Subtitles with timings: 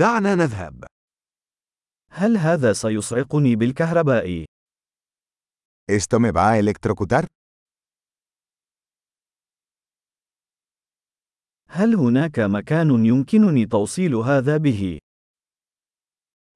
[0.00, 0.84] دعنا نذهب.
[2.10, 4.44] هل هذا سيصعقني بالكهرباء؟
[5.92, 7.26] ¿Esto me va a electrocutar?
[11.68, 14.98] هل هناك مكان يمكنني توصيل هذا به؟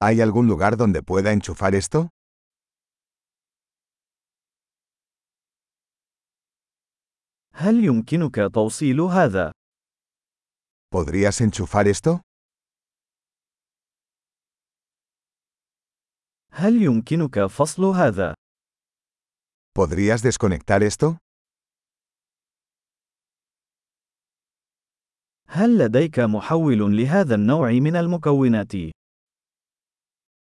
[0.03, 2.09] ¿Hay algún lugar donde pueda enchufar esto?
[7.53, 9.51] هل يمكنك توصيل هذا؟
[10.95, 12.21] ¿Podrías enchufar esto?
[16.57, 18.33] هل يمكنك فصل هذا؟
[19.77, 21.17] ¿Podrías desconectar esto?
[25.47, 28.71] هل لديك محول لهذا النوع من المكونات؟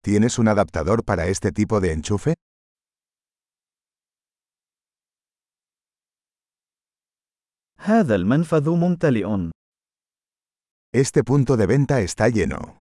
[0.04, 2.34] ¿Tienes un adaptador para este tipo de enchufe?
[7.80, 9.50] هذا المنفذ ممتلئ.
[10.94, 12.81] Este punto de venta está lleno.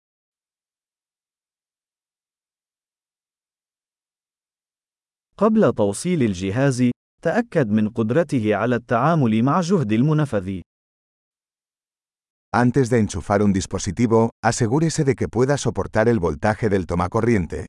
[5.38, 6.90] قبل توصيل الجهاز،
[7.22, 10.60] تأكد من قدرته على التعامل مع جهد المنفذ.
[12.56, 17.66] Antes de enchufar un dispositivo, asegúrese de que pueda soportar el voltaje del tomacorriente.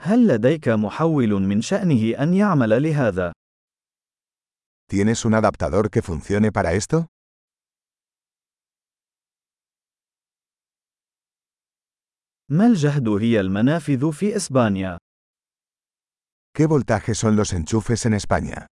[0.00, 3.32] هل لديك محول من شأنه أن يعمل لهذا؟
[4.90, 7.06] ¿Tienes un adaptador que funcione para esto?
[12.50, 14.98] ما الجهد هي المنافذ في إسبانيا؟
[16.58, 18.66] ¿Qué voltaje son los enchufes en España?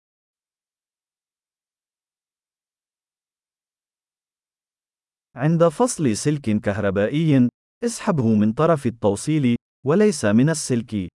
[5.37, 7.49] عند فصل سلك كهربائي،
[7.85, 11.09] اسحبه من طرف التوصيل، وليس من السلك.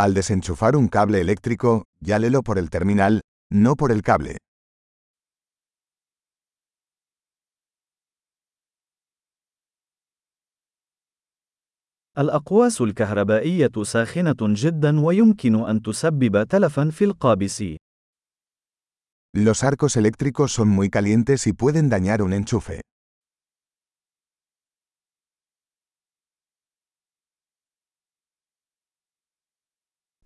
[0.00, 3.20] Al desenchufar un cable eléctrico, llálelo por el terminal,
[3.52, 4.36] no por el cable.
[12.18, 17.64] الأقواس الكهربائية ساخنة جدا ويمكن أن تسبب تلفا في القابس.
[19.36, 22.80] Los arcos eléctricos son muy calientes y pueden dañar un enchufe.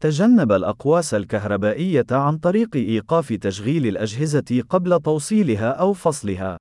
[0.00, 6.56] تجنب الأقواس الكهربائية عن طريق إيقاف تشغيل الأجهزة قبل توصيلها أو فصلها.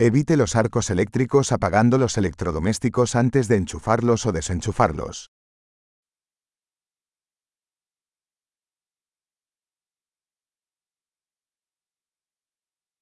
[0.00, 5.30] Evite los arcos eléctricos apagando los electrodomésticos antes de enchufarlos o desenchufarlos.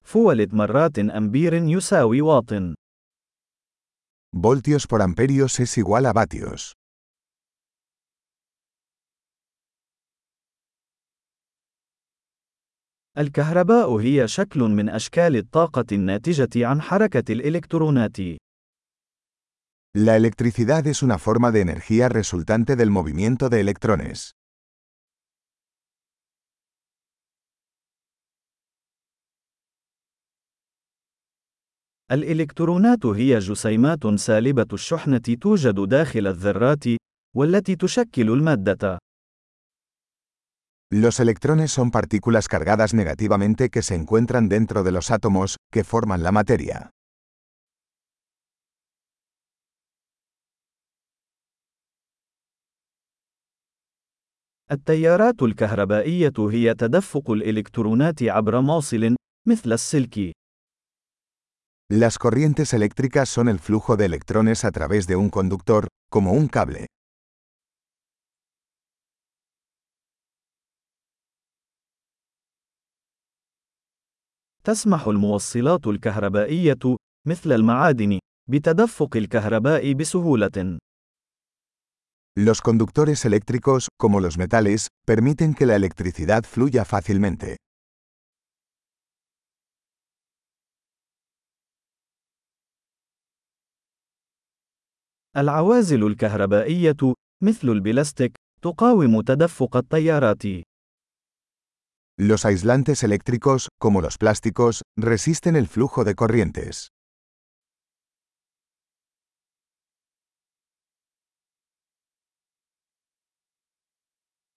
[0.04, 2.76] فولت مرات أمبير يساوي واط.
[4.32, 6.76] Voltios por amperios es igual a vatios.
[13.17, 18.17] الكهرباء هي شكل من أشكال الطاقة الناتجة عن حركة الإلكترونات.
[19.97, 24.31] La electricidad es una forma de energía resultante del movimiento de electrones.
[32.11, 36.83] الإلكترونات هي جسيمات سالبة الشحنة توجد داخل الذرات،
[37.35, 39.00] والتي تشكل المادة.
[40.91, 46.22] Los electrones son partículas cargadas negativamente que se encuentran dentro de los átomos, que forman
[46.22, 46.91] la materia.
[54.70, 59.16] التيارات الكهربائية هي تدفق الإلكترونات عبر موصل،
[59.48, 60.32] مثل السلك.
[61.88, 66.48] Las corrientes eléctricas son el flujo de electrones a través de un conductor, como un
[66.48, 66.87] cable.
[74.63, 76.79] تسمح الموصلات الكهربائية،
[77.27, 80.77] مثل المعادن، بتدفق الكهرباء بسهولة.
[82.39, 87.56] Los conductores eléctricos, como los metales, permiten que la electricidad fluya fácilmente.
[95.38, 97.13] العوازل الكهربائية،
[97.44, 100.44] مثل البلاستيك، تقاوم تدفق التيارات.
[102.20, 106.88] Los aislantes eléctricos, como los plásticos, resisten el flujo de corrientes.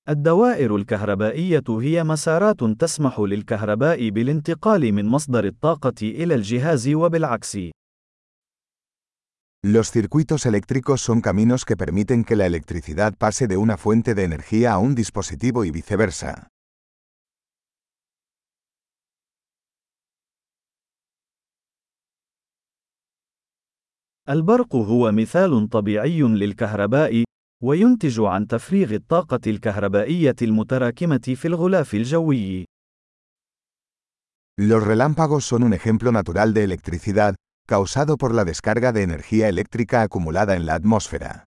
[0.10, 7.58] الدوائر الكهربائية هي مسارات تسمح للكهرباء بالانتقال من مصدر الطاقة إلى الجهاز وبالعكس.
[9.62, 14.24] Los circuitos eléctricos son caminos que permiten que la electricidad pase de una fuente de
[14.24, 16.48] energía a un dispositivo y viceversa.
[24.29, 27.25] البرق هو مثال طبيعي للكهرباء،
[27.63, 32.65] وينتج عن تفريغ الطاقة الكهربائية المتراكمة في الغلاف الجوي.
[34.61, 37.35] Los relámpagos son un ejemplo natural de electricidad,
[37.69, 41.45] causado por la descarga de energía eléctrica acumulada en la atmósfera.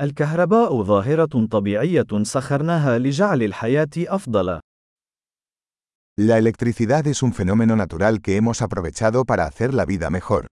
[0.00, 4.60] الكهرباء ظاهرة طبيعية سخرناها لجعل الحياة أفضل.
[6.20, 10.48] La electricidad es un fenómeno natural que hemos aprovechado para hacer la vida mejor.